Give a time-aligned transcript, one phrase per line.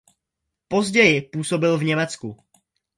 [0.67, 2.37] Později působil v Německu.